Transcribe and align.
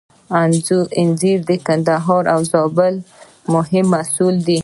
انځر 1.01 1.37
د 1.49 1.51
کندهار 1.67 2.23
او 2.33 2.41
زابل 2.51 2.93
مهم 3.53 3.85
محصول 3.95 4.35
دی. 4.47 4.59